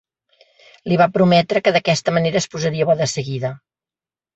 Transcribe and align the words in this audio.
Li 0.91 0.97
va 1.01 1.07
prometre 1.19 1.63
que 1.67 1.75
d'aquesta 1.77 2.17
manera 2.19 2.43
es 2.45 2.51
posaria 2.57 2.93
bo 2.93 3.01
de 3.05 3.15
seguida. 3.17 3.59